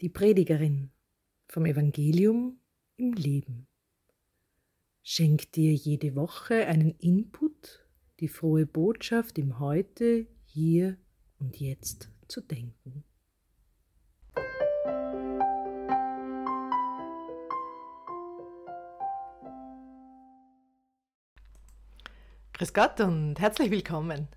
[0.00, 0.92] Die Predigerin
[1.48, 2.60] vom Evangelium
[2.98, 3.66] im Leben
[5.02, 7.84] schenkt dir jede Woche einen Input,
[8.20, 10.98] die frohe Botschaft im Heute, hier
[11.40, 13.02] und jetzt zu denken.
[22.52, 24.28] Grüß Gott und herzlich willkommen.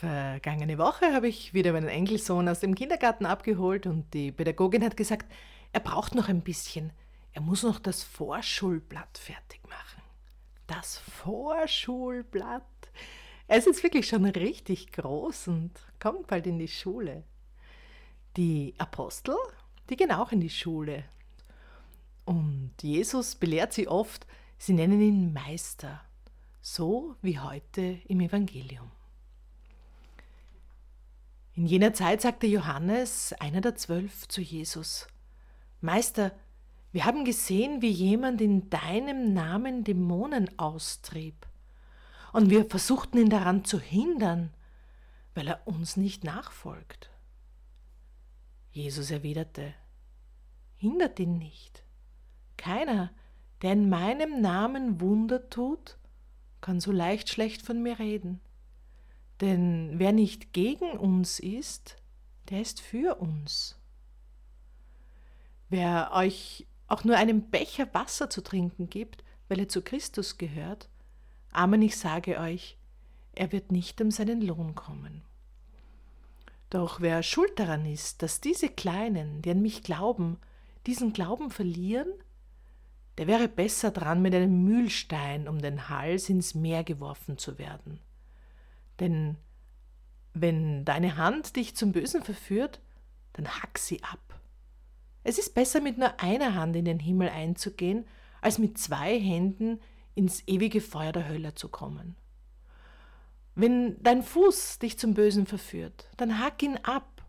[0.00, 4.96] Vergangene Woche habe ich wieder meinen Enkelsohn aus dem Kindergarten abgeholt und die Pädagogin hat
[4.96, 5.30] gesagt,
[5.74, 6.90] er braucht noch ein bisschen.
[7.34, 10.02] Er muss noch das Vorschulblatt fertig machen.
[10.66, 12.62] Das Vorschulblatt.
[13.46, 17.22] Er ist jetzt wirklich schon richtig groß und kommt bald in die Schule.
[18.38, 19.36] Die Apostel,
[19.90, 21.04] die gehen auch in die Schule.
[22.24, 26.00] Und Jesus belehrt sie oft, sie nennen ihn Meister,
[26.62, 28.90] so wie heute im Evangelium.
[31.60, 35.06] In jener Zeit sagte Johannes, einer der zwölf, zu Jesus,
[35.82, 36.32] Meister,
[36.90, 41.46] wir haben gesehen, wie jemand in deinem Namen Dämonen austrieb,
[42.32, 44.54] und wir versuchten ihn daran zu hindern,
[45.34, 47.10] weil er uns nicht nachfolgt.
[48.72, 49.74] Jesus erwiderte,
[50.78, 51.82] hindert ihn nicht.
[52.56, 53.10] Keiner,
[53.60, 55.98] der in meinem Namen Wunder tut,
[56.62, 58.40] kann so leicht schlecht von mir reden.
[59.40, 61.96] Denn wer nicht gegen uns ist,
[62.50, 63.78] der ist für uns.
[65.68, 70.88] Wer euch auch nur einen Becher Wasser zu trinken gibt, weil er zu Christus gehört,
[71.52, 72.76] Amen, ich sage euch,
[73.34, 75.22] er wird nicht um seinen Lohn kommen.
[76.68, 80.38] Doch wer schuld daran ist, dass diese Kleinen, die an mich glauben,
[80.86, 82.12] diesen Glauben verlieren,
[83.18, 87.98] der wäre besser dran, mit einem Mühlstein um den Hals ins Meer geworfen zu werden.
[89.00, 89.36] Denn
[90.32, 92.80] wenn deine Hand dich zum Bösen verführt,
[93.32, 94.40] dann hack sie ab.
[95.22, 98.06] Es ist besser, mit nur einer Hand in den Himmel einzugehen,
[98.40, 99.80] als mit zwei Händen
[100.14, 102.16] ins ewige Feuer der Hölle zu kommen.
[103.54, 107.26] Wenn dein Fuß dich zum Bösen verführt, dann hack ihn ab.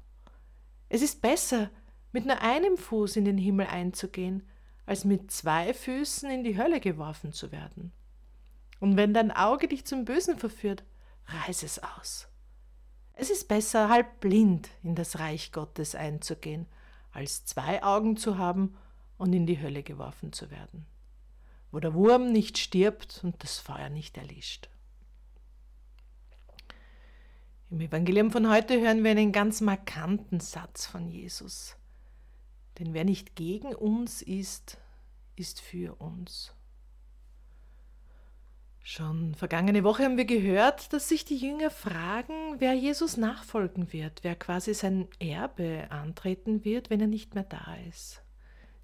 [0.88, 1.70] Es ist besser,
[2.12, 4.48] mit nur einem Fuß in den Himmel einzugehen,
[4.86, 7.92] als mit zwei Füßen in die Hölle geworfen zu werden.
[8.80, 10.84] Und wenn dein Auge dich zum Bösen verführt,
[11.28, 12.28] reiß es aus.
[13.14, 16.66] Es ist besser, halb blind in das Reich Gottes einzugehen,
[17.12, 18.76] als zwei Augen zu haben
[19.18, 20.86] und in die Hölle geworfen zu werden,
[21.72, 24.70] wo der Wurm nicht stirbt und das Feuer nicht erlischt.
[27.70, 31.78] Im Evangelium von heute hören wir einen ganz markanten Satz von Jesus.
[32.80, 34.78] Denn wer nicht gegen uns ist,
[35.36, 36.54] ist für uns.
[38.84, 44.24] Schon vergangene Woche haben wir gehört, dass sich die Jünger fragen, wer Jesus nachfolgen wird,
[44.24, 48.24] wer quasi sein Erbe antreten wird, wenn er nicht mehr da ist.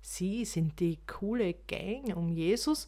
[0.02, 2.88] Sie sind die coole Gang um Jesus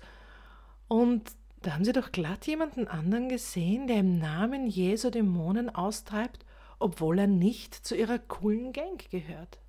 [0.88, 1.32] und
[1.62, 6.46] da haben sie doch glatt jemanden anderen gesehen, der im Namen Jesu Dämonen austreibt,
[6.78, 9.60] obwohl er nicht zu ihrer coolen Gang gehört.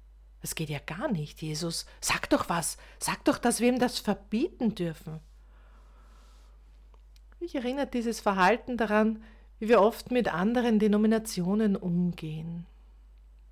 [0.41, 1.87] Das geht ja gar nicht, Jesus.
[2.01, 2.79] Sag doch was.
[2.99, 5.21] Sag doch, dass wir ihm das verbieten dürfen.
[7.41, 9.23] Mich erinnert dieses Verhalten daran,
[9.59, 12.67] wie wir oft mit anderen Denominationen umgehen.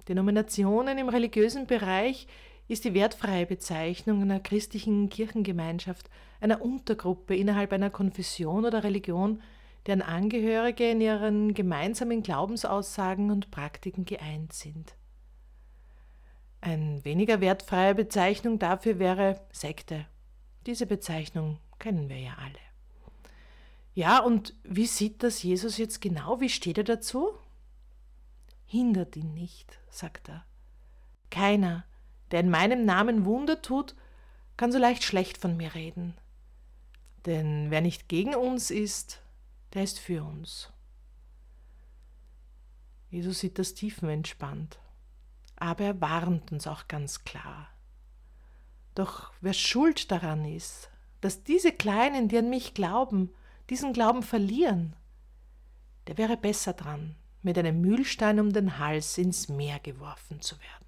[0.08, 2.26] Denominationen im religiösen Bereich
[2.68, 6.10] ist die wertfreie Bezeichnung einer christlichen Kirchengemeinschaft,
[6.40, 9.40] einer Untergruppe innerhalb einer Konfession oder Religion,
[9.86, 14.94] deren Angehörige in ihren gemeinsamen Glaubensaussagen und Praktiken geeint sind.
[16.60, 20.04] Eine weniger wertfreie Bezeichnung dafür wäre Sekte.
[20.66, 22.67] Diese Bezeichnung kennen wir ja alle.
[23.98, 26.40] Ja, und wie sieht das Jesus jetzt genau?
[26.40, 27.36] Wie steht er dazu?
[28.64, 30.44] Hindert ihn nicht, sagt er.
[31.30, 31.84] Keiner,
[32.30, 33.96] der in meinem Namen Wunder tut,
[34.56, 36.16] kann so leicht schlecht von mir reden.
[37.26, 39.20] Denn wer nicht gegen uns ist,
[39.74, 40.72] der ist für uns.
[43.10, 44.78] Jesus sieht das tiefenentspannt,
[45.56, 47.66] aber er warnt uns auch ganz klar.
[48.94, 50.88] Doch wer schuld daran ist,
[51.20, 53.34] dass diese Kleinen, die an mich glauben,
[53.70, 54.94] diesen Glauben verlieren,
[56.06, 60.86] der wäre besser dran, mit einem Mühlstein um den Hals ins Meer geworfen zu werden.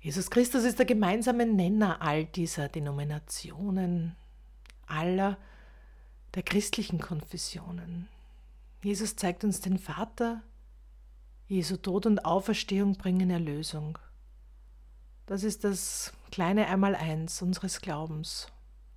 [0.00, 4.16] Jesus Christus ist der gemeinsame Nenner all dieser Denominationen,
[4.86, 5.36] aller
[6.34, 8.08] der christlichen Konfessionen.
[8.82, 10.42] Jesus zeigt uns den Vater,
[11.48, 13.98] Jesu Tod und Auferstehung bringen Erlösung.
[15.26, 18.46] Das ist das kleine Einmaleins unseres Glaubens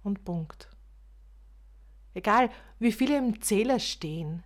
[0.03, 0.69] und Punkt.
[2.13, 4.43] Egal, wie viele im Zähler stehen,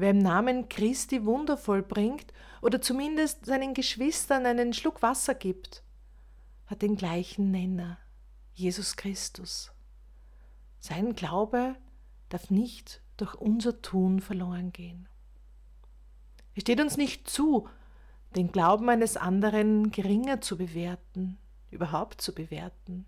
[0.00, 5.82] Wer im Namen Christi Wunder vollbringt oder zumindest seinen Geschwistern einen Schluck Wasser gibt,
[6.64, 7.98] hat den gleichen Nenner,
[8.54, 9.72] Jesus Christus.
[10.78, 11.76] Sein Glaube
[12.30, 15.06] darf nicht durch unser Tun verloren gehen.
[16.54, 17.68] Es steht uns nicht zu,
[18.36, 21.36] den Glauben eines anderen geringer zu bewerten,
[21.70, 23.04] überhaupt zu bewerten,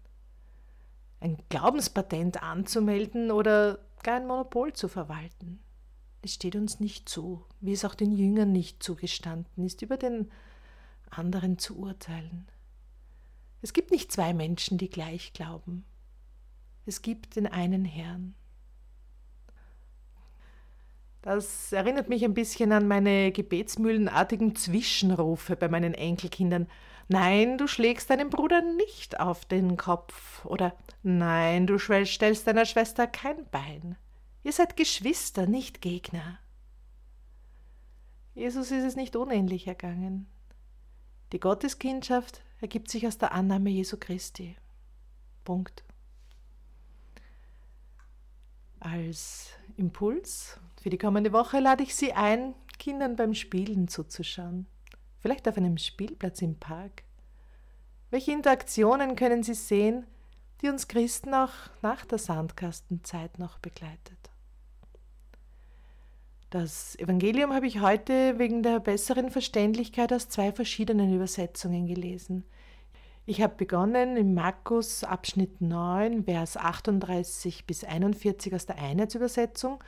[1.22, 5.60] ein Glaubenspatent anzumelden oder gar ein Monopol zu verwalten.
[6.20, 10.30] Es steht uns nicht zu, wie es auch den Jüngern nicht zugestanden ist, über den
[11.10, 12.46] anderen zu urteilen.
[13.60, 15.84] Es gibt nicht zwei Menschen, die gleich glauben.
[16.86, 18.34] Es gibt den einen Herrn.
[21.22, 26.66] Das erinnert mich ein bisschen an meine gebetsmühlenartigen Zwischenrufe bei meinen Enkelkindern.
[27.08, 30.44] Nein, du schlägst deinem Bruder nicht auf den Kopf.
[30.44, 30.74] Oder
[31.04, 33.96] nein, du stellst deiner Schwester kein Bein.
[34.42, 36.38] Ihr seid Geschwister, nicht Gegner.
[38.34, 40.26] Jesus ist es nicht unähnlich ergangen.
[41.32, 44.56] Die Gotteskindschaft ergibt sich aus der Annahme Jesu Christi.
[45.44, 45.84] Punkt.
[48.80, 54.66] Als Impuls für die kommende Woche lade ich Sie ein, Kindern beim Spielen zuzuschauen.
[55.20, 57.04] Vielleicht auf einem Spielplatz im Park.
[58.10, 60.06] Welche Interaktionen können Sie sehen,
[60.60, 64.18] die uns Christen auch nach der Sandkastenzeit noch begleitet?
[66.50, 72.44] Das Evangelium habe ich heute wegen der besseren Verständlichkeit aus zwei verschiedenen Übersetzungen gelesen.
[73.24, 79.82] Ich habe begonnen in Markus Abschnitt 9, Vers 38 bis 41 aus der Einheitsübersetzung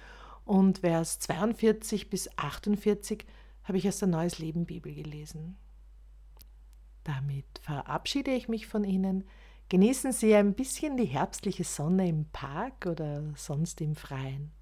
[0.44, 3.24] und Vers 42 bis 48
[3.64, 5.56] habe ich aus der Neues Leben Bibel gelesen.
[7.02, 9.24] Damit verabschiede ich mich von Ihnen.
[9.68, 14.52] Genießen Sie ein bisschen die herbstliche Sonne im Park oder sonst im Freien.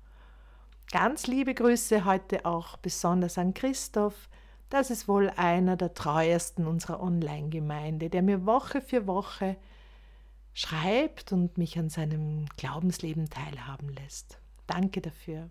[0.91, 4.29] Ganz liebe Grüße heute auch besonders an Christoph.
[4.71, 9.57] Das ist wohl einer der treuesten unserer Online-Gemeinde, der mir Woche für Woche
[10.55, 14.39] schreibt und mich an seinem Glaubensleben teilhaben lässt.
[14.67, 15.51] Danke dafür.